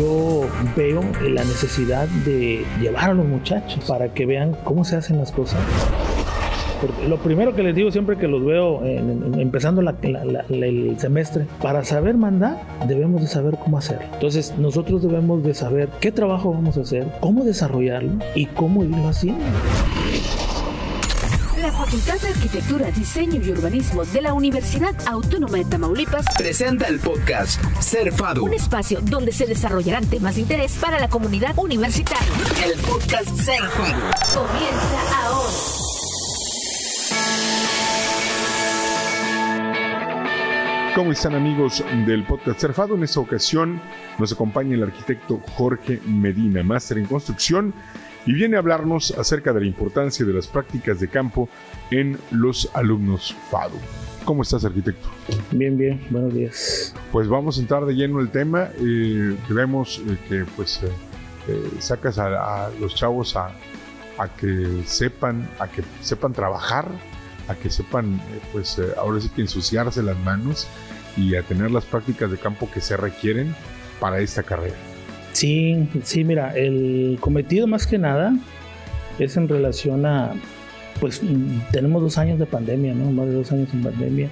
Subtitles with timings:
[0.00, 5.18] yo veo la necesidad de llevar a los muchachos para que vean cómo se hacen
[5.18, 5.60] las cosas.
[7.06, 12.62] Lo primero que les digo siempre que los veo empezando el semestre, para saber mandar
[12.88, 14.06] debemos de saber cómo hacerlo.
[14.14, 19.08] Entonces nosotros debemos de saber qué trabajo vamos a hacer, cómo desarrollarlo y cómo irlo
[19.08, 19.44] haciendo.
[21.90, 27.00] La Facultad de Arquitectura, Diseño y Urbanismo de la Universidad Autónoma de Tamaulipas presenta el
[27.00, 28.44] podcast Cerfado.
[28.44, 32.28] Un espacio donde se desarrollarán temas de interés para la comunidad universitaria.
[32.64, 33.98] El podcast Cerfado.
[34.32, 35.50] Comienza ahora.
[40.94, 42.94] ¿Cómo están amigos del podcast Cerfado?
[42.94, 43.82] En esta ocasión
[44.16, 47.74] nos acompaña el arquitecto Jorge Medina, máster en construcción
[48.26, 51.48] y viene a hablarnos acerca de la importancia de las prácticas de campo
[51.90, 53.78] en los alumnos FADU.
[54.24, 55.08] ¿Cómo estás, arquitecto?
[55.50, 56.94] Bien, bien, buenos días.
[57.10, 58.68] Pues vamos a entrar de lleno en el tema.
[58.78, 60.88] Eh, vemos eh, que pues eh,
[61.48, 63.50] eh, sacas a, los chavos a,
[64.18, 66.86] a, que sepan, a que sepan trabajar,
[67.48, 68.20] a que sepan,
[68.52, 70.68] pues ahora sí que ensuciarse las manos
[71.16, 73.54] y a tener las prácticas de campo que se requieren
[73.98, 74.76] para esta carrera.
[75.32, 78.34] Sí, sí, mira, el cometido más que nada
[79.18, 80.32] es en relación a,
[80.98, 81.22] pues
[81.72, 83.10] tenemos dos años de pandemia, ¿no?
[83.12, 84.28] Más de dos años en pandemia,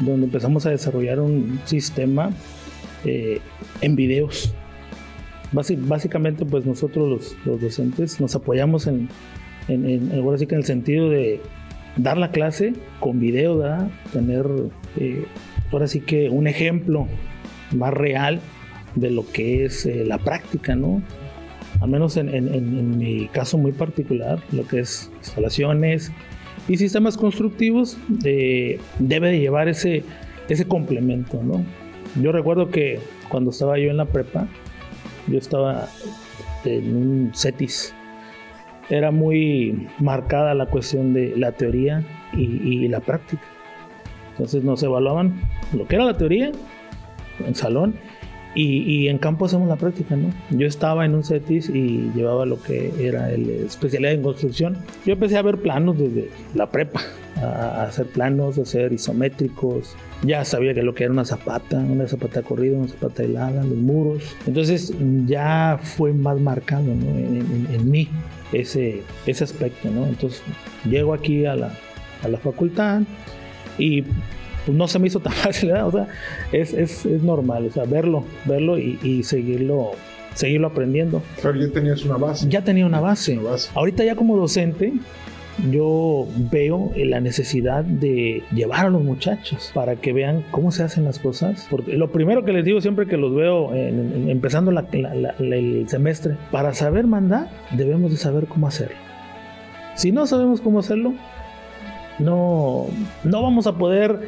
[0.00, 2.30] donde empezamos a desarrollar un sistema
[3.04, 3.40] eh,
[3.80, 4.54] en videos.
[5.52, 9.08] básicamente, pues nosotros los, docentes nos apoyamos en,
[9.68, 11.40] en, ahora sí que en el sentido de
[11.96, 13.90] dar la clase con video, ¿verdad?
[14.12, 14.46] Tener,
[14.96, 15.24] eh,
[15.70, 17.06] ahora sí que un ejemplo
[17.72, 18.40] más real
[18.94, 21.02] de lo que es eh, la práctica, ¿no?
[21.80, 26.12] Al menos en, mi caso muy particular, lo que es instalaciones
[26.68, 30.04] y sistemas constructivos, eh, debe de llevar ese,
[30.48, 31.64] ese complemento, ¿no?
[32.20, 32.98] Yo recuerdo que
[33.30, 34.46] cuando estaba yo en la prepa,
[35.26, 35.88] yo estaba
[36.64, 37.94] en un CETIS.
[38.90, 43.44] Era muy marcada la cuestión de la teoría y, y la práctica.
[44.32, 45.40] Entonces nos evaluaban
[45.72, 46.50] lo que era la teoría
[47.46, 47.94] en salón
[48.54, 50.32] y, en campo hacemos la práctica, ¿no?
[50.50, 54.76] Yo estaba en un CETIS y llevaba lo que era el especialidad en construcción.
[55.06, 57.00] Yo empecé a ver planos desde la prepa,
[57.36, 59.94] a, hacer planos, a hacer isométricos.
[60.22, 63.78] Ya sabía que lo que era una zapata, una zapata corrida, una zapata helada, los
[63.78, 64.36] muros.
[64.46, 64.92] Entonces
[65.26, 67.18] ya fue más marcado ¿no?
[67.18, 68.08] en, mí
[68.52, 70.06] ese, ese aspecto, ¿no?
[70.06, 70.42] Entonces
[70.84, 71.70] llego aquí a la,
[72.24, 73.02] a la facultad
[73.78, 74.04] y
[74.66, 76.08] pues, no se me hizo tan fácil, O sea,
[76.52, 79.92] es, es, es normal, o sea, verlo, verlo y, seguirlo
[80.34, 81.22] seguirlo aprendiendo.
[81.42, 82.48] Pero ya tenías una base.
[82.48, 83.38] Ya tenía una base.
[83.74, 84.92] Ahorita ya como docente,
[85.70, 91.04] yo veo la necesidad de llevar a los muchachos para que vean cómo se hacen
[91.04, 91.66] las cosas.
[91.68, 97.06] Porque lo primero que les digo siempre que los veo empezando el semestre, para saber
[97.06, 98.96] mandar debemos de saber cómo hacerlo.
[99.96, 101.12] Si no sabemos cómo hacerlo,
[102.20, 102.86] no,
[103.24, 104.20] no vamos a poder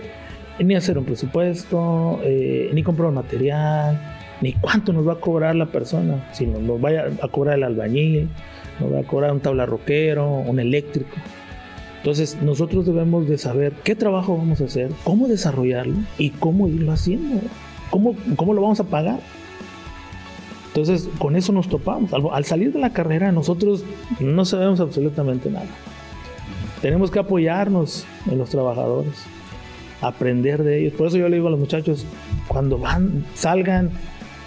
[0.59, 4.01] ni hacer un presupuesto, eh, ni comprar material,
[4.41, 8.29] ni cuánto nos va a cobrar la persona, si nos, vaya a cobrar el albañil,
[8.81, 11.17] nos va a cobrar un tablarroquero, un eléctrico.
[11.99, 16.91] Entonces nosotros debemos de saber qué trabajo vamos a hacer, cómo desarrollarlo y cómo irlo
[16.91, 17.41] haciendo,
[17.91, 19.21] cómo, cómo lo vamos a pagar.
[20.69, 22.13] Entonces con eso nos topamos.
[22.13, 23.85] Al, al salir de la carrera nosotros
[24.19, 25.67] no sabemos absolutamente nada.
[26.81, 29.25] Tenemos que apoyarnos en los trabajadores
[30.03, 30.93] aprender de ellos.
[30.95, 32.05] Por eso yo le digo a los muchachos,
[32.49, 33.91] cuando van, salgan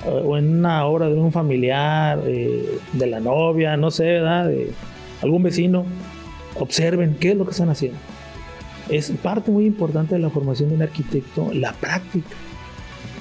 [0.05, 4.49] eh, o en una obra de un familiar, eh, de la novia, no sé, ¿verdad?
[4.49, 4.71] de
[5.23, 5.85] algún vecino,
[6.59, 7.97] observen qué es lo que están haciendo.
[8.89, 12.35] Es parte muy importante de la formación de un arquitecto, la práctica.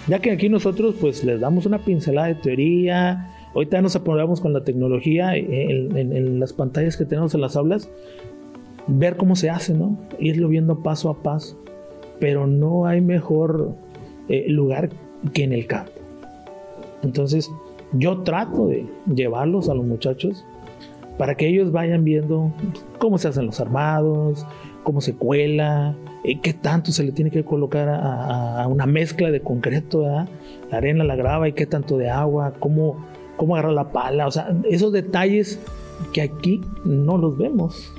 [0.08, 4.52] Ya que aquí nosotros pues les damos una pincelada de teoría, ahorita nos apoyamos con
[4.52, 7.88] la tecnología en, en, las pantallas que tenemos en las aulas,
[8.86, 9.96] ver cómo se hace, ¿no?
[10.18, 11.63] Irlo viendo paso a paso
[12.20, 13.74] pero no hay mejor
[14.28, 14.90] eh, lugar
[15.32, 15.92] que en el campo.
[17.02, 17.50] Entonces,
[17.92, 20.44] yo trato de llevarlos a los muchachos
[21.18, 22.52] para que ellos vayan viendo
[22.98, 24.46] cómo se hacen los armados,
[24.82, 25.94] cómo se cuela,
[26.24, 30.26] eh, qué tanto se le tiene que colocar a, una mezcla de concreto, la
[30.72, 33.04] arena, la grava y qué tanto de agua, cómo,
[33.36, 35.60] cómo agarrar la pala, o sea, esos detalles
[36.12, 37.92] que aquí no los vemos.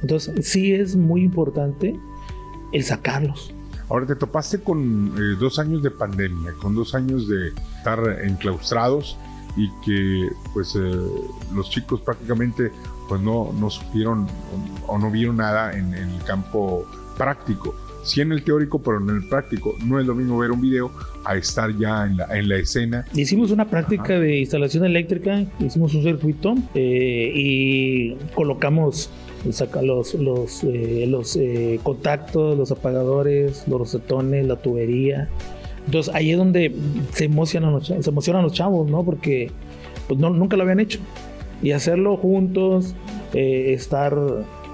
[0.00, 1.98] Entonces, sí es muy importante
[2.72, 3.52] el sacarlos.
[3.88, 7.48] Ahora te topaste con eh, dos años de pandemia, con dos años de
[7.78, 9.16] estar enclaustrados
[9.56, 10.80] y que pues eh,
[11.54, 12.70] los chicos prácticamente
[13.08, 14.26] pues no, no supieron
[14.86, 16.86] o no vieron nada en, el campo
[17.16, 17.74] práctico.
[18.04, 19.74] sí en el teórico, pero no en el práctico.
[19.84, 20.92] No es lo mismo ver un video
[21.24, 23.04] a estar ya en la, en la escena.
[23.14, 29.10] Hicimos una práctica de instalación eléctrica, hicimos un circuito eh, y colocamos
[29.44, 35.28] los, los, eh, los eh, contactos, los apagadores, los rosetones, la tubería.
[35.86, 36.74] Entonces ahí es donde
[37.12, 39.04] se emocionan los, se emocionan los chavos, ¿no?
[39.04, 39.50] Porque
[40.06, 40.98] pues, no, nunca lo habían hecho.
[41.62, 42.94] Y hacerlo juntos,
[43.34, 44.16] eh, estar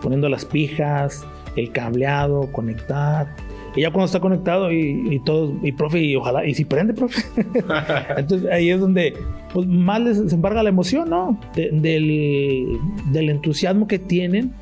[0.03, 1.25] poniendo las pijas,
[1.57, 3.35] el cableado, conectar.
[3.77, 6.95] Y ya cuando está conectado y, y todo, y profe, y ojalá, y si prende,
[6.95, 7.23] profe.
[8.17, 9.15] Entonces ahí es donde
[9.53, 11.39] pues, más les embarga la emoción, ¿no?
[11.55, 12.79] De- del,
[13.13, 14.53] del entusiasmo que tienen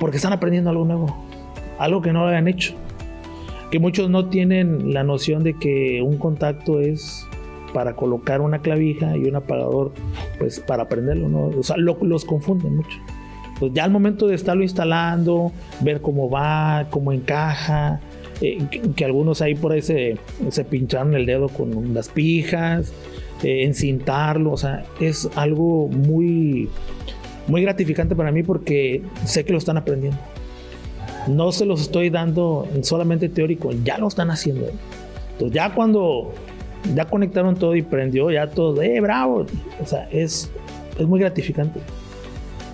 [0.00, 1.16] porque están aprendiendo algo nuevo,
[1.78, 2.74] algo que no lo habían hecho.
[3.70, 7.26] Que muchos no tienen la noción de que un contacto es
[7.74, 9.92] para colocar una clavija y un apagador,
[10.38, 11.48] pues para aprenderlo, ¿no?
[11.48, 12.98] O sea, lo- los confunden mucho.
[13.60, 18.00] Pues ya al momento de estarlo instalando, ver cómo va, cómo encaja,
[18.40, 20.16] eh, que, que algunos ahí por ahí se,
[20.50, 22.92] se pincharon el dedo con las pijas,
[23.42, 26.68] eh, encintarlo, o sea, es algo muy,
[27.46, 30.18] muy gratificante para mí porque sé que lo están aprendiendo.
[31.28, 34.66] No se los estoy dando solamente teórico, ya lo están haciendo.
[35.32, 36.32] Entonces ya cuando
[36.94, 39.46] ya conectaron todo y prendió, ya todo, eh, bravo.
[39.80, 40.50] O sea, es,
[40.98, 41.80] es muy gratificante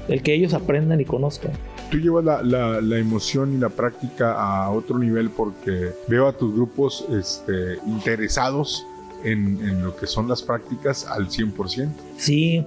[0.09, 1.53] el que ellos aprendan y conozcan.
[1.95, 6.33] Tú llevas la, la- la emoción y la práctica a otro nivel porque veo a
[6.33, 8.85] tus grupos este, interesados
[9.23, 11.89] en, en lo que son las prácticas al 100%.
[12.17, 12.65] Sí,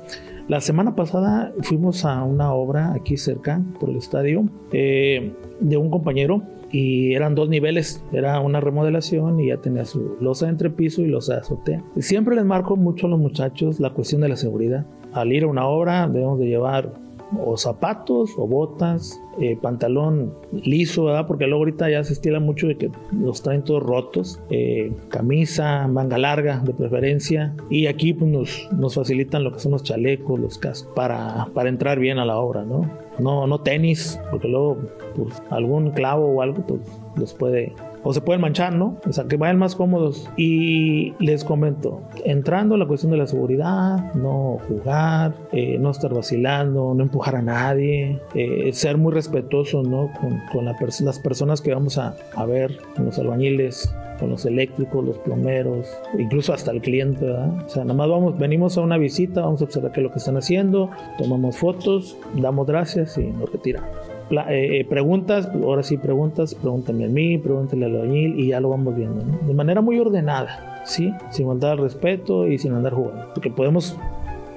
[0.47, 5.89] la semana pasada fuimos a una obra aquí cerca, por el estadio, eh, de un
[5.89, 6.41] compañero
[6.71, 11.07] y eran dos niveles, era una remodelación y ya tenía su losa de entrepiso y
[11.07, 11.83] losa de azotea.
[11.99, 14.85] Siempre les marco mucho a los muchachos la cuestión de la seguridad.
[15.11, 16.93] Al ir a una obra debemos de llevar
[17.39, 21.27] o zapatos o botas, eh, pantalón liso, ¿verdad?
[21.27, 25.87] Porque luego ahorita ya se estila mucho de que los traen todos rotos, eh, camisa,
[25.87, 30.39] manga larga de preferencia, y aquí pues nos, nos facilitan lo que son los chalecos,
[30.39, 32.89] los cascos, para, para entrar bien a la obra, ¿no?
[33.19, 34.77] No, no tenis, porque luego
[35.15, 36.81] pues, algún clavo o algo pues
[37.15, 37.73] los puede
[38.07, 38.95] o se pueden manchar, ¿no?
[39.05, 40.29] O sea, que vayan más cómodos.
[40.37, 46.93] Y les comento, entrando la cuestión de la seguridad, no jugar, eh, no estar vacilando,
[46.93, 50.09] no empujar a nadie, eh, ser muy respetuoso, ¿no?
[50.21, 54.29] Con, con la pers- las personas que vamos a, a ver, con los albañiles, con
[54.29, 55.87] los eléctricos, los plomeros,
[56.17, 57.65] incluso hasta el cliente, ¿verdad?
[57.65, 60.11] O sea, nada más vamos, venimos a una visita, vamos a observar qué es lo
[60.11, 63.89] que están haciendo, tomamos fotos, damos gracias y nos retiramos.
[64.29, 68.69] Eh, eh, preguntas, ahora sí preguntas, pregúntame a mí, pregúntale al albañil y ya lo
[68.69, 69.47] vamos viendo, ¿no?
[69.47, 71.13] De manera muy ordenada, ¿sí?
[71.31, 73.27] Sin faltar al respeto y sin andar jugando.
[73.33, 73.95] Porque podemos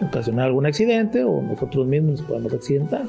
[0.02, 3.02] ocasionar algún accidente o nosotros mismos nos podemos accidentar.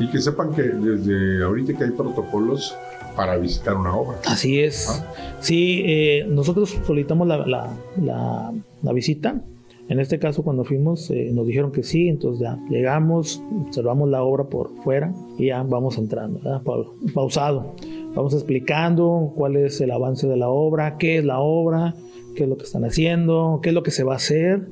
[0.00, 2.76] Y que sepan que desde ahorita que hay protocolos
[3.16, 4.18] para visitar una obra.
[4.26, 5.04] Así es.
[5.40, 7.70] Sí, eh, nosotros solicitamos la, la-
[8.02, 9.40] la- la visita.
[9.88, 14.22] En este caso, cuando fuimos, eh, nos dijeron que sí, entonces ya llegamos, observamos la
[14.22, 16.62] obra por fuera y ya vamos entrando, ¿verdad?
[16.62, 17.72] Pa- pausado.
[18.14, 21.94] Vamos explicando cuál es el avance de la obra, qué es la obra,
[22.34, 24.68] qué es lo que están haciendo, qué es lo que se va a hacer.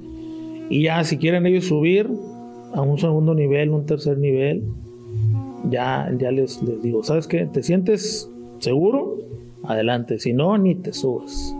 [0.68, 2.10] Y ya, si quieren ellos subir
[2.74, 4.64] a un segundo nivel, un tercer nivel,
[5.70, 7.46] ya, ya les, les digo, ¿sabes qué?
[7.46, 9.16] ¿Te sientes seguro?
[9.64, 11.54] Adelante, si no, ni te subas.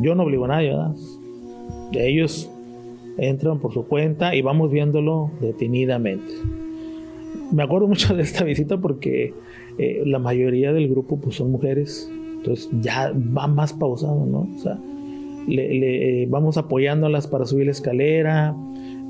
[0.00, 0.94] Yo no obligo a nadie, ¿verdad?
[1.92, 2.50] Ellos
[3.20, 6.32] entran por su cuenta y vamos viéndolo detenidamente.
[7.52, 9.34] Me acuerdo mucho de esta visita porque
[9.78, 14.48] eh, la mayoría del grupo pues, son mujeres, entonces ya va más pausado, ¿no?
[14.56, 14.78] O sea,
[15.46, 18.54] le- le, eh, vamos apoyándolas para subir la escalera,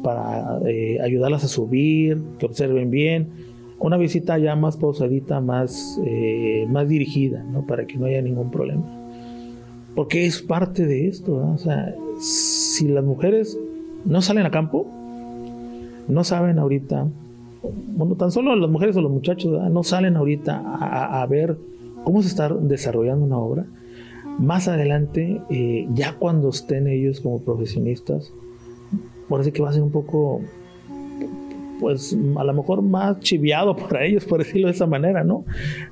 [0.02, 3.28] para eh, ayudarlas a subir, que observen bien.
[3.78, 7.66] Una visita ya más pausadita, más, eh, más dirigida, ¿no?
[7.66, 8.84] Para que no haya ningún problema.
[9.94, 11.54] Porque es parte de esto, ¿no?
[11.54, 13.58] O sea, si las mujeres
[14.04, 14.86] no salen a campo,
[16.08, 17.06] no saben ahorita,
[17.96, 20.86] bueno, tan solo las mujeres o los muchachos no salen ahorita a,
[21.18, 21.56] a- a ver
[22.04, 23.66] cómo se está desarrollando una obra.
[24.38, 28.32] Más adelante, eh, ya cuando estén ellos como profesionistas,
[29.28, 30.40] parece que va a ser un poco,
[31.78, 35.44] pues a lo mejor más chiviado para ellos, por decirlo de esa manera, ¿no?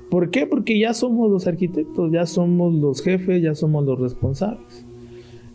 [0.09, 0.47] ¿Por qué?
[0.47, 4.85] Porque ya somos los arquitectos, ya somos los jefes, ya somos los responsables.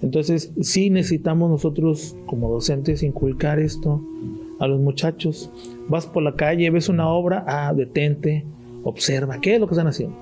[0.05, 4.03] Entonces, sí necesitamos nosotros como docentes inculcar esto
[4.61, 5.51] a los muchachos.
[5.89, 8.45] Vas por la calle, ves una obra, ah, detente,
[8.83, 10.15] observa, ¿qué es lo que están haciendo?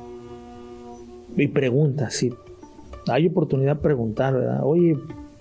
[1.36, 2.32] Y pregunta, si
[3.08, 4.60] hay oportunidad de preguntar, ¿verdad?
[4.62, 4.96] Oye,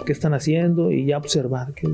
[0.07, 0.91] ¿qué están haciendo?
[0.91, 1.87] Y ya observar, ¿qué?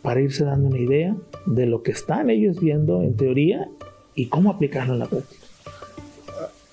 [0.00, 3.68] para irse dando una idea de lo que están ellos viendo en teoría
[4.14, 5.46] y cómo aplicarlo en la práctica.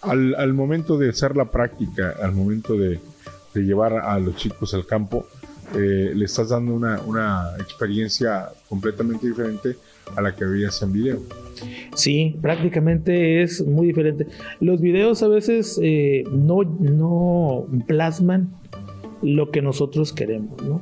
[0.02, 3.02] al, al momento de hacer la práctica, al momento de,
[3.58, 5.26] de llevar a los chicos al campo,
[5.76, 9.76] eh, le estás dando una, una experiencia completamente diferente
[10.16, 11.20] a la que veías en video.
[11.94, 14.28] Sí, prácticamente es muy diferente.
[14.60, 18.50] Los videos a veces eh, no, no plasman
[19.22, 20.82] lo que nosotros queremos, ¿no?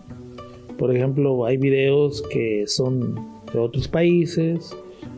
[0.77, 3.15] Por ejemplo, hay videos que son
[3.51, 4.75] de otros países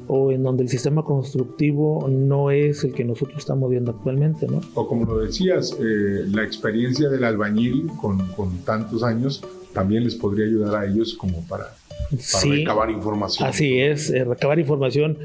[0.08, 4.62] o en donde el sistema constructivo no es el que nosotros estamos viendo actualmente, ¿no?
[4.74, 10.16] O como lo decías, eh, la experiencia del albañil con, con tantos años también les
[10.16, 11.66] podría ayudar a ellos como para,
[12.10, 12.50] para Sí.
[12.50, 13.48] recabar información.
[13.48, 15.18] Así es, eh, recabar información.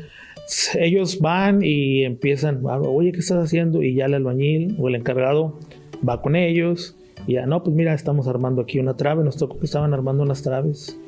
[0.74, 3.82] Ellos van y empiezan, oye, ¿qué estás haciendo?
[3.82, 5.58] Y ya el albañil o el encargado
[6.06, 6.96] va con ellos.
[7.26, 9.22] Y ya, no, pues mira, estamos armando aquí una trave.
[9.22, 10.98] Nos tocó que estaban armando unas traves.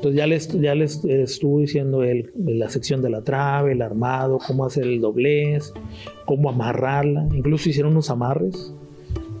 [0.00, 3.82] Entonces ya les, ya les eh, estuvo diciendo él la sección de la trave, el
[3.82, 5.74] armado, cómo hacer el doblez,
[6.24, 7.28] cómo amarrarla.
[7.34, 8.72] Incluso hicieron unos amarres.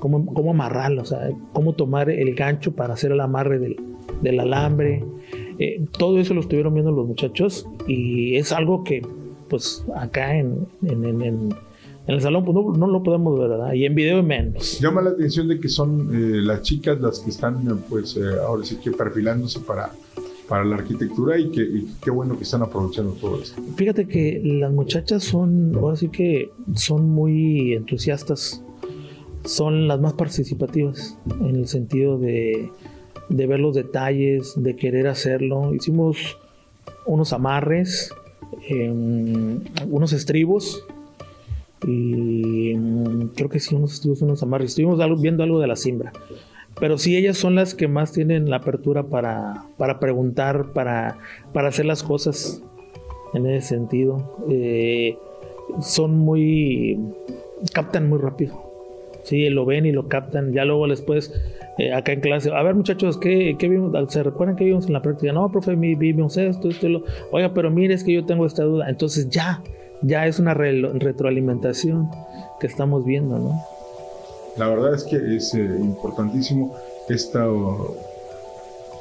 [0.00, 3.76] Cómo, cómo amarrarla, o sea, cómo tomar el gancho para hacer el amarre del,
[4.22, 5.02] del alambre.
[5.58, 9.02] Eh, todo eso lo estuvieron viendo los muchachos y es algo que
[9.48, 11.50] pues acá en, en,
[12.06, 13.72] el salón pues, no, no lo podemos ver, ¿verdad?
[13.74, 14.80] Y en video menos.
[14.80, 18.22] Llama la atención de que son eh, las chicas las que están, eh, pues, eh,
[18.44, 19.92] ahora sí que perfilándose para,
[20.50, 23.62] para la arquitectura y que qué bueno que están aprovechando todo esto.
[23.76, 28.60] Fíjate que las muchachas son, ahora sí que son muy entusiastas,
[29.44, 32.68] son las más participativas en el sentido de,
[33.28, 35.72] de ver los detalles, de querer hacerlo.
[35.72, 36.36] Hicimos
[37.06, 38.12] unos amarres,
[38.68, 40.84] em, unos estribos
[41.86, 44.70] y mm, creo que sí, unos estribos, unos amarres.
[44.70, 46.12] Estuvimos viendo algo de la simbra.
[46.78, 51.18] Pero sí, ellas son las que más tienen la apertura para, para preguntar, para,
[51.52, 52.62] para hacer las cosas
[53.34, 54.38] en ese sentido.
[54.48, 55.18] Eh,
[55.80, 56.98] son muy.
[57.74, 58.70] captan muy rápido.
[59.24, 60.52] Sí, lo ven y lo captan.
[60.54, 61.34] Ya luego después,
[61.76, 63.92] eh, acá en clase, a ver muchachos, ¿qué, qué vimos?
[64.10, 65.32] ¿Se recuerdan que vimos en la práctica?
[65.32, 67.04] No, profe, vimos esto, esto, y lo.
[67.30, 68.88] Oiga, pero mire, es que yo tengo esta duda.
[68.88, 69.62] Entonces ya,
[70.00, 72.08] ya es una re- retroalimentación
[72.58, 73.60] que estamos viendo, ¿no?
[74.56, 76.74] La verdad es que es eh, importantísimo
[77.08, 77.46] esta,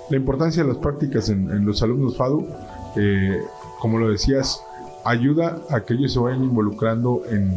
[0.10, 2.48] la importancia de las prácticas en, en los alumnos FADU,
[2.96, 3.40] eh,
[3.80, 4.62] como lo decías,
[5.04, 7.52] ayuda a que ellos se vayan involucrando en,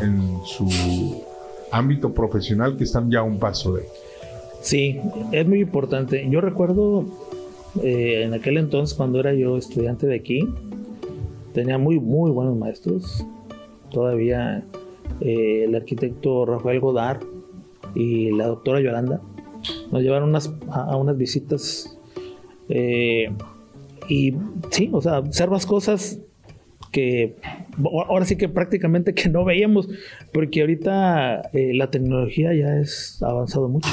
[0.00, 0.68] en su
[1.70, 3.82] ámbito profesional que están ya a un paso de.
[4.60, 5.00] Sí,
[5.32, 6.28] es muy importante.
[6.28, 7.04] Yo recuerdo
[7.82, 10.48] eh, en aquel entonces, cuando era yo estudiante de aquí,
[11.52, 13.26] tenía muy, muy buenos maestros.
[13.90, 14.64] Todavía
[15.20, 17.31] eh, el arquitecto Rafael Godard
[17.94, 19.20] y la doctora Yolanda
[19.90, 21.98] nos llevaron unas, a, a unas visitas.
[22.68, 23.30] eh,
[24.08, 24.34] y
[24.70, 26.18] sí, o sea, observas cosas
[26.90, 27.36] que
[28.06, 29.88] ahora sí que prácticamente que no veíamos,
[30.32, 33.88] porque ahorita eh, la tecnología ya es avanzado mucho.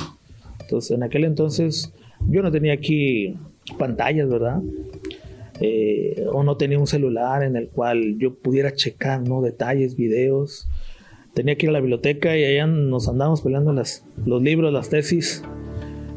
[0.62, 1.94] Entonces, en aquel entonces
[2.28, 3.38] yo no tenía aquí
[3.78, 4.62] pantallas, ¿verdad?
[5.62, 9.42] Eh, o no tenía un celular en el cual yo pudiera checar, ¿no?
[9.42, 10.68] Detalles, videos.
[11.34, 14.90] Tenía que ir a la biblioteca y allá nos andábamos peleando las, los libros, las
[14.90, 15.44] tesis.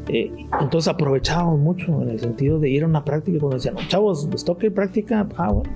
[0.09, 4.27] Eh, entonces aprovechábamos mucho en el sentido de ir a una práctica cuando decían, chavos,
[4.31, 5.27] ¿les toca ir práctica?
[5.37, 5.69] Ah, bueno.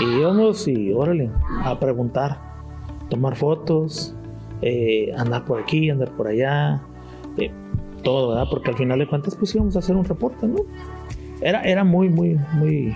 [0.00, 1.30] Y íbamos y órale,
[1.62, 2.38] a preguntar,
[3.10, 4.14] tomar fotos,
[4.62, 6.82] eh, andar por aquí, andar por allá,
[7.36, 7.50] eh,
[8.02, 8.46] todo, ¿verdad?
[8.50, 10.58] Porque al final de cuentas, pues íbamos a hacer un reporte, ¿no?
[11.40, 12.94] Era, era muy, muy, muy,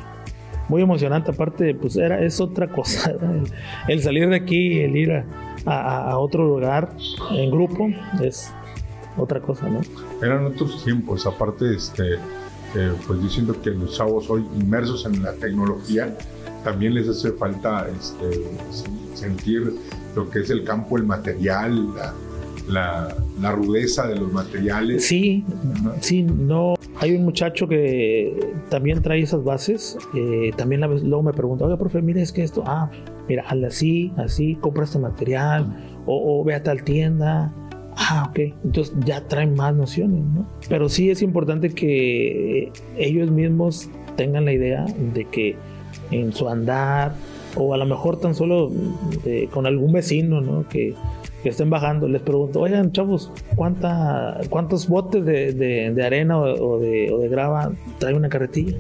[0.73, 1.31] muy emocionante.
[1.31, 3.13] Aparte, pues era, es otra cosa,
[3.89, 5.25] el, salir de aquí, el ir a,
[5.67, 6.95] a- otro lugar
[7.31, 7.89] en grupo,
[8.23, 8.51] es
[9.19, 9.81] otra cosa, ¿no?
[10.23, 13.29] Eran otros tiempos, aparte, este, eh, pues yo
[13.61, 16.17] que los chavos hoy inmersos en la tecnología,
[16.65, 18.49] también les hace falta este,
[19.13, 19.75] sentir
[20.17, 22.15] lo que es el campo, el material, la,
[22.69, 23.15] la-
[23.53, 25.05] rudeza de los materiales.
[25.07, 25.45] Sí,
[26.01, 26.75] sí, no.
[27.01, 29.99] Hay un muchacho que también trae esas bases.
[30.15, 32.91] eh, también la luego me pregunta, oiga, profe, mire, es que esto, ah,
[33.29, 35.67] mira, hazle así, así, compra este material,
[36.07, 37.53] o, o ve a tal tienda.
[37.97, 38.39] Ah, ok.
[38.65, 40.47] Entonces ya traen más nociones, ¿no?
[40.69, 45.57] Pero sí es importante que ellos mismos tengan la idea de que
[46.11, 47.15] en su andar,
[47.55, 48.71] o a lo mejor tan solo
[49.25, 50.67] eh, con algún vecino, ¿no?
[50.69, 50.95] Que,
[51.43, 56.79] que estén bajando, les pregunto, oigan, chavos, ¿cuánta, ¿cuántos botes de, de- arena o, o
[56.79, 58.77] de, o de grava trae una carretilla?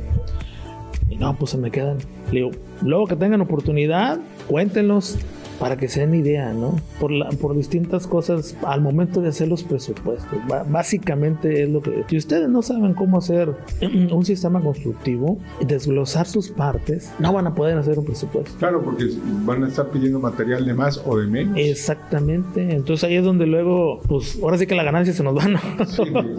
[1.11, 1.99] Y no, pues se me quedan.
[2.31, 2.51] Le digo,
[2.83, 5.19] luego que tengan oportunidad, cuéntenlos,
[5.63, 6.75] para que se den idea, ¿no?
[6.99, 10.37] Por, la, por distintas cosas al momento de hacer los presupuestos.
[10.69, 12.03] básicamente es lo que...
[12.09, 13.55] Si ustedes no saben cómo hacer
[14.11, 18.51] un sistema constructivo, desglosar sus partes, no van a poder hacer un presupuesto.
[18.59, 19.05] Claro, porque
[19.45, 21.57] van a estar pidiendo material de más o de menos.
[21.57, 22.75] Exactamente.
[22.75, 25.61] Entonces ahí es donde luego, pues ahora sí que la ganancia se nos va, ¿no?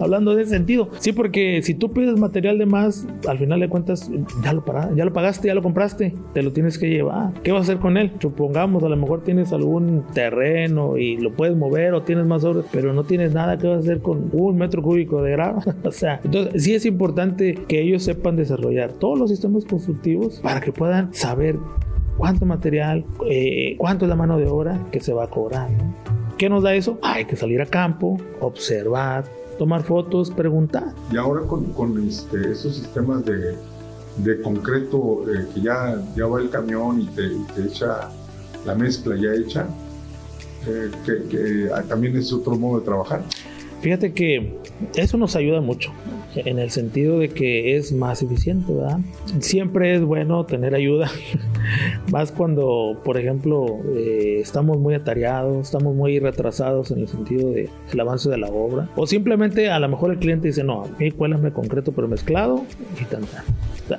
[0.02, 0.90] Hablando de ese sentido.
[0.98, 4.10] Sí, porque si tú pides material de más, al final de cuentas,
[4.42, 4.62] ya lo,
[4.94, 7.32] ya lo pagaste, ya lo compraste, te lo tienes que llevar.
[7.42, 8.12] ¿Qué vas a hacer con él?
[8.20, 12.66] Supongamos, a lo mejor tienes algún terreno y lo puedes mover o tienes más obras,
[12.72, 15.62] pero no tienes nada que hacer con un metro cúbico de grava.
[15.84, 20.60] o sea, entonces sí es importante que ellos sepan desarrollar todos los sistemas constructivos para
[20.60, 21.56] que puedan saber
[22.16, 25.68] cuánto material, eh, cuánto es la mano de obra que se va a cobrar.
[26.38, 26.98] ¿Qué nos da eso?
[27.02, 29.24] Hay que salir a campo, observar,
[29.58, 30.92] tomar fotos, preguntar.
[31.12, 33.56] Y ahora con, con este, esos sistemas de,
[34.42, 38.10] concreto eh, que ya, va el camión y te, te echa
[38.64, 39.66] la mezcla ya hecha,
[40.66, 40.90] eh,
[41.30, 43.22] que, ah, también es otro modo de trabajar.
[43.80, 44.54] Fíjate que
[44.94, 45.92] eso nos ayuda mucho
[46.36, 48.98] en el sentido de que es más eficiente, ¿verdad?
[49.40, 51.10] Siempre es bueno tener ayuda,
[52.10, 58.00] más cuando, por ejemplo, eh, estamos muy atareados, estamos muy retrasados en el sentido del
[58.00, 61.10] avance de la obra, o simplemente a lo mejor el cliente dice, no, a mí
[61.10, 62.64] cuélame concreto pero mezclado
[63.00, 63.22] y tan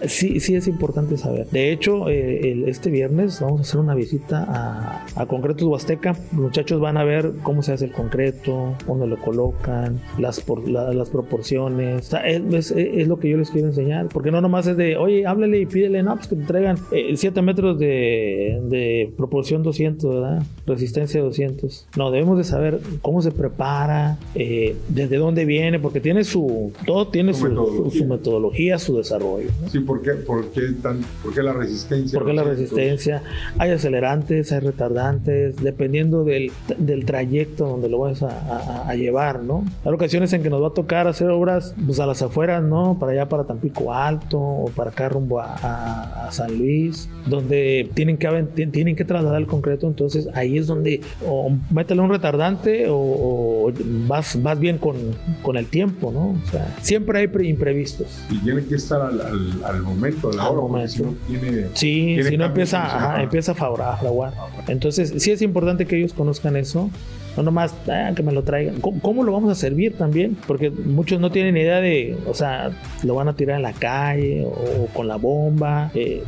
[0.08, 1.48] Sí, sí es importante saber.
[1.50, 6.14] De hecho, eh, este viernes vamos a hacer una visita a, a Concretos Huasteca.
[6.32, 10.68] Los muchachos van a ver cómo se hace el concreto, dónde lo colocan, las, por,
[10.68, 12.14] las proporciones.
[12.26, 14.08] es, es, lo que yo les quiero enseñar.
[14.10, 16.78] Porque no nomás es de, oye, háblele y pídele, no, pues que te traigan
[17.14, 20.44] 7 eh, metros de, de, proporción 200, ¿verdad?
[20.66, 21.88] Resistencia 200.
[21.98, 27.08] No, debemos de saber cómo se prepara, eh, desde dónde viene, porque tiene su, todo
[27.08, 28.80] tiene su, su, metodología.
[28.80, 29.50] su, desarrollo.
[29.82, 32.18] ¿Por qué, por qué tan, por qué la resistencia?
[32.18, 33.24] ¿Por qué la resistencia?
[33.58, 39.66] Hay acelerantes, hay retardantes, dependiendo del, del trayecto donde lo vas a, llevar, ¿no?
[39.84, 42.98] Hay ocasiones en que nos va a tocar hacer obras pues, a las afueras, ¿no?
[43.00, 48.28] Para allá, para Tampico Alto, o para acá rumbo a San Luis, donde tienen que,
[48.72, 53.72] tienen que trasladar el concreto, entonces ahí es donde o métele un retardante o,
[54.08, 54.96] vas, vas bien con,
[55.42, 56.38] con, el tiempo, ¿no?
[56.46, 58.08] O sea, siempre hay imprevistos.
[58.30, 59.16] Y tiene que estar al
[59.64, 64.34] al momento, a la hora, si no tiene, sí, si no empieza, empieza a fraguar.
[64.68, 66.90] Entonces, sí es importante que ellos conozcan eso.
[67.38, 68.80] No nomás ah, que me lo traigan.
[68.80, 70.38] ¿Cómo, lo vamos a servir también?
[70.48, 72.72] Porque muchos no tienen idea de, o sea,
[73.04, 75.92] lo van a tirar en la calle o, con la bomba.
[75.94, 76.24] Eh,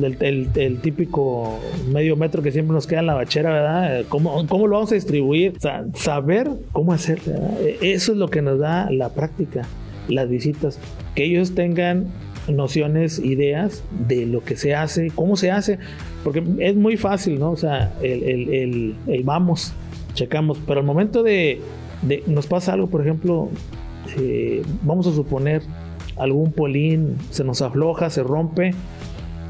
[0.00, 1.58] el, típico
[1.90, 4.04] medio metro que siempre nos queda en la bachera, ¿verdad?
[4.08, 5.54] ¿Cómo, cómo lo vamos a distribuir?
[5.56, 7.34] O sea, saber cómo hacerlo.
[7.80, 9.66] Eso es lo que nos da la práctica,
[10.08, 10.78] las visitas.
[11.14, 12.06] Que ellos tengan
[12.48, 15.78] nociones, ideas de lo que se hace, cómo se hace,
[16.24, 17.50] porque es muy fácil, ¿no?
[17.50, 19.72] O sea, el, vamos,
[20.14, 21.60] checamos, pero al momento de,
[22.26, 23.48] nos pasa algo, por ejemplo,
[24.18, 25.62] eh, vamos a suponer
[26.16, 28.72] algún polín se nos afloja, se rompe,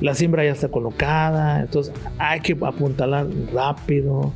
[0.00, 4.32] la siembra ya está colocada, entonces hay que apuntalar rápido.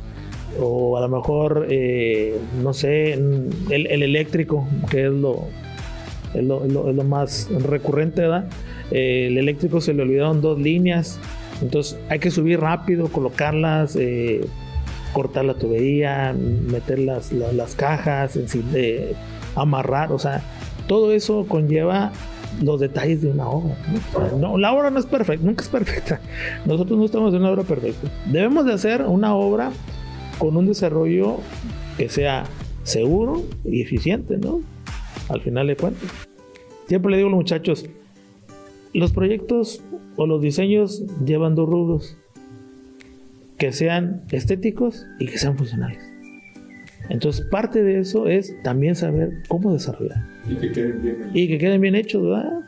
[0.57, 5.49] O a lo mejor, eh, no sé, el, el eléctrico, que es lo,
[6.33, 8.45] es lo, más recurrente, ¿verdad?
[8.91, 11.19] Eh, el eléctrico se le olvidaron dos líneas,
[11.61, 14.45] entonces hay que subir rápido, colocarlas, eh,
[15.13, 18.37] cortar la tubería, meter las, las, cajas,
[18.75, 19.13] eh,
[19.55, 20.41] amarrar, o sea,
[20.87, 22.11] todo eso conlleva
[22.61, 23.75] los detalles de una obra.
[24.37, 24.57] ¿no?
[24.57, 26.21] la obra no es perfecta, nunca es perfecta.
[26.65, 28.09] Nosotros no estamos en una obra perfecta.
[28.31, 29.71] Debemos de hacer una obra
[30.37, 31.37] con un desarrollo
[31.97, 32.45] que sea
[32.83, 34.61] seguro y eficiente, ¿no?
[35.29, 36.09] al final de cuentas.
[36.87, 37.85] Siempre le digo a los muchachos,
[38.93, 39.81] los proyectos
[40.15, 42.17] o los diseños llevan dos rubros,
[43.57, 46.14] que sean estéticos y que sean funcionales.
[47.09, 50.23] Entonces, parte de eso es también saber cómo desarrollar.
[50.49, 52.61] Y que queden bien, y que queden bien hechos, ¿verdad?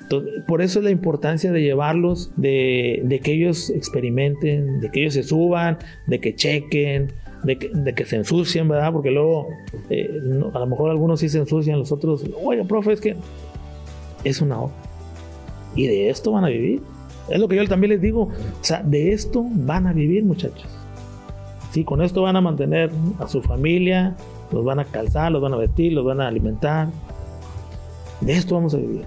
[0.47, 5.23] por eso es la importancia de llevarlos, de, que ellos experimenten, de que ellos se
[5.23, 7.12] suban, de que chequen,
[7.43, 8.93] de que, se ensucien, ¿verdad?
[8.93, 9.50] Porque luego,
[9.89, 10.10] eh,
[10.54, 13.15] a lo mejor algunos sí se ensucian, los otros, oye, profe, es que
[14.23, 14.76] es una obra.
[15.76, 16.82] Y de esto van a vivir.
[17.30, 18.23] Es lo que yo también les digo.
[18.23, 20.65] O sea, de esto van a vivir, muchachos.
[21.78, 24.16] Sí, con esto van a mantener a su familia,
[24.52, 26.88] los van a calzar, los van a vestir, los van a alimentar.
[28.20, 29.06] De esto vamos a vivir.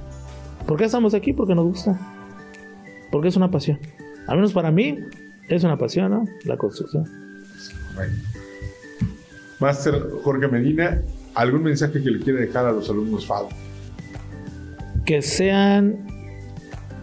[0.69, 1.33] ¿Por qué estamos aquí?
[1.33, 1.99] Porque nos gusta.
[3.11, 3.81] Porque es una pasión.
[4.29, 5.01] Al menos para mí
[5.49, 6.25] es una pasión, ¿no?
[6.45, 7.11] La construcción.
[9.59, 11.03] Máster Jorge Medina,
[11.35, 13.49] ¿algún mensaje que le quiere dejar a los alumnos FADO?
[15.05, 16.07] Que sean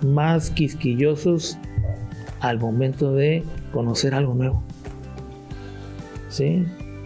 [0.02, 1.58] más quisquillosos
[2.40, 4.64] al momento de conocer algo nuevo.
[6.30, 6.66] ¿Sí?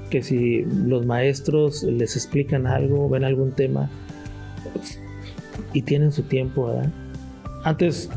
[0.10, 3.90] Que si los maestros les explican algo, ven algún tema
[5.74, 6.90] y tienen su tiempo, ¿verdad?
[7.64, 8.10] Antes,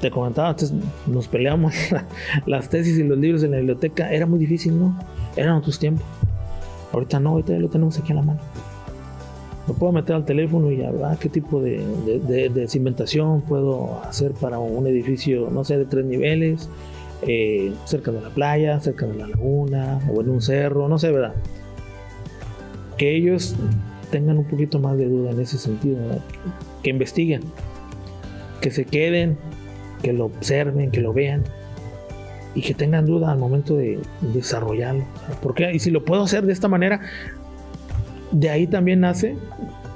[0.00, 0.72] te comentaba, antes
[1.06, 1.74] nos peleamos
[2.46, 4.96] las tesis y los libros en la biblioteca, era muy difícil, ¿no?
[5.36, 6.04] Eran otros tiempos.
[6.92, 8.40] Ahorita no, ahorita ya lo tenemos aquí a la mano.
[9.66, 11.84] Me puedo meter al teléfono y ah, qué tipo de,
[12.26, 16.70] de, de, cimentación puedo hacer para un edificio, no sé, de tres niveles,
[17.22, 21.10] eh, cerca de la playa, cerca de la laguna, o en un cerro, no sé,
[21.10, 21.34] ¿verdad?
[22.96, 23.56] Que ellos
[24.10, 26.22] tengan un poquito más de duda en ese sentido, ¿verdad?
[26.82, 27.42] que investiguen,
[28.60, 29.36] que se queden,
[30.02, 31.44] que lo observen, que lo vean
[32.54, 35.04] y que tengan duda al momento de desarrollarlo.
[35.42, 37.00] Porque, y si lo puedo hacer de esta manera,
[38.32, 39.36] de ahí también nace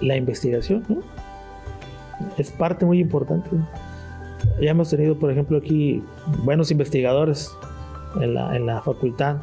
[0.01, 0.85] la investigación.
[2.39, 3.51] Es parte muy importante.
[4.61, 6.03] Ya hemos tenido, por ejemplo, aquí
[6.45, 7.57] buenos investigadores
[8.21, 9.39] en la, en la facultad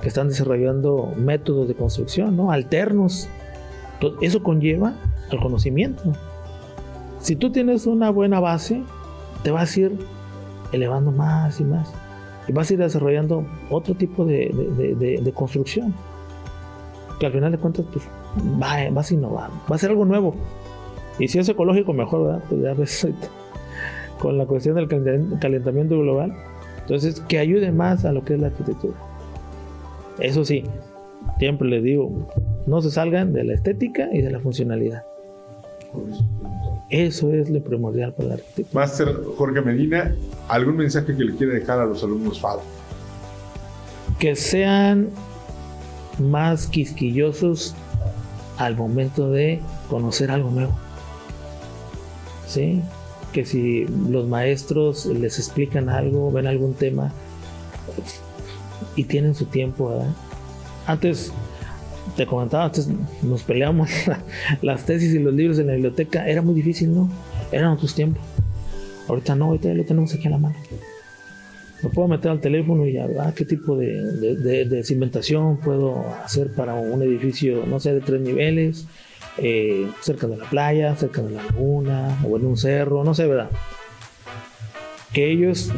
[0.00, 2.50] que están desarrollando métodos de construcción, ¿no?
[2.50, 3.28] Alternos.
[4.20, 4.94] Eso conlleva
[5.30, 6.02] al conocimiento.
[7.20, 8.82] Si tú tienes una buena base,
[9.42, 9.98] te vas a ir
[10.72, 11.90] elevando más y más.
[12.46, 14.50] Y vas a ir desarrollando otro tipo de,
[14.98, 15.94] de, de construcción.
[17.18, 18.06] Que al final de cuentas, pues
[18.60, 20.34] va, vas a innovar, va a ser algo nuevo.
[21.18, 22.44] Y si es ecológico, mejor, ¿verdad?
[22.48, 23.08] Pues ya ves
[24.24, 26.32] con la cuestión del calentamiento global.
[26.80, 28.94] Entonces, que ayude más a lo que es la arquitectura.
[30.18, 30.64] Eso sí,
[31.38, 32.10] siempre les digo,
[32.66, 35.04] no se salgan de la estética y de la funcionalidad.
[36.88, 38.80] Eso es lo primordial para la arquitectura.
[38.80, 40.14] Máster Jorge Medina,
[40.48, 42.62] ¿algún mensaje que le quiere dejar a los alumnos FADO?
[44.18, 45.10] Que sean
[46.18, 47.74] más quisquillosos
[48.56, 49.60] al momento de
[49.90, 50.72] conocer algo nuevo.
[52.46, 52.80] ¿Sí?
[53.34, 57.12] Que si los maestros les explican algo, ven algún tema
[58.96, 60.14] y tienen su tiempo, ¿verdad?
[60.86, 61.32] Antes,
[62.16, 62.88] te comentaba, antes
[63.22, 63.90] nos peleamos
[64.62, 67.10] las tesis y los libros en la biblioteca, era muy difícil, ¿no?
[67.50, 68.22] Eran otros tiempos.
[69.08, 70.56] Ahorita no, ahorita ya lo tenemos aquí a la mano
[71.84, 76.74] me puedo meter al teléfono y ya, ah, qué tipo de, cimentación puedo hacer para
[76.74, 78.86] un edificio, no sé, de tres niveles,
[79.38, 83.26] eh, cerca de la playa, cerca de la laguna, o en un cerro, no sé,
[83.26, 83.50] ¿verdad?
[85.12, 85.70] Que ellos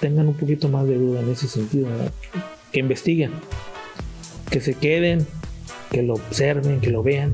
[0.00, 2.12] tengan un poquito más de duda en ese sentido, ¿verdad?
[2.72, 3.32] que investiguen,
[4.50, 5.26] que se queden,
[5.90, 7.32] que lo observen, que lo vean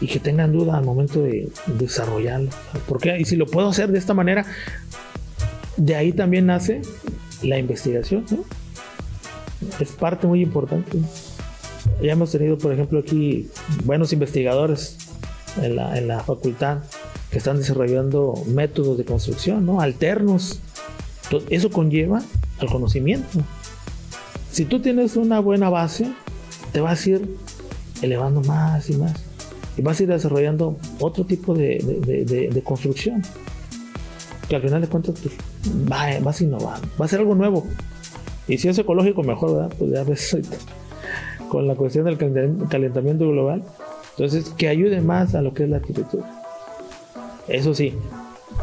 [0.00, 2.50] y que tengan duda al momento de desarrollarlo.
[2.88, 4.44] Porque, y si lo puedo hacer de esta manera,
[5.76, 6.82] de ahí también nace
[7.42, 8.44] la investigación, ¿no?
[9.80, 10.98] Es parte muy importante.
[12.02, 13.48] Ya hemos tenido, por ejemplo, aquí
[13.84, 14.96] buenos investigadores
[15.62, 16.78] en la, en la facultad
[17.30, 19.80] que están desarrollando métodos de construcción, ¿no?
[19.80, 20.60] Alternos.
[21.50, 22.22] eso conlleva
[22.58, 23.40] al conocimiento.
[24.50, 26.12] Si tú tienes una buena base,
[26.72, 27.36] te vas a ir
[28.02, 29.14] elevando más y más.
[29.76, 33.22] Y vas a ir desarrollando otro tipo de, de, de construcción
[34.48, 35.34] que al final de cuentas pues,
[35.90, 37.66] va, vas a innovar, va a ser algo nuevo.
[38.46, 39.74] Y si es ecológico, mejor, ¿verdad?
[39.78, 40.36] Pues ya ves
[41.54, 43.62] con la cuestión del calentamiento global.
[44.16, 46.42] Entonces, que ayude más a lo que es la arquitectura.
[47.46, 47.94] Eso sí,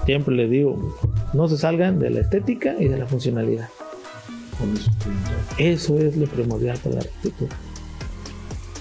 [0.06, 0.98] siempre les digo,
[1.32, 3.70] no se salgan de la estética y de la funcionalidad.
[5.58, 7.56] Eso es lo primordial para la arquitectura.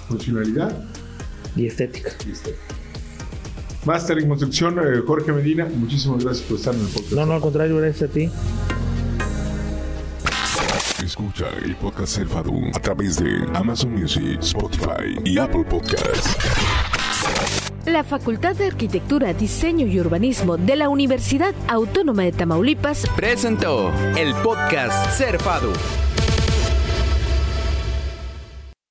[0.09, 0.85] Funcionalidad
[1.55, 2.11] y estética.
[2.27, 2.75] Y estética.
[3.85, 7.13] Master en Construcción, eh, Jorge Medina, muchísimas gracias por estar en el podcast.
[7.13, 8.29] No, no, al contrario, gracias a ti.
[11.11, 12.29] Escucha el podcast El
[12.73, 16.37] a través de Amazon Music, Spotify y Apple Podcasts.
[17.85, 24.33] La Facultad de Arquitectura, Diseño y Urbanismo de la Universidad Autónoma de Tamaulipas presentó el
[24.37, 25.73] podcast Cerfado.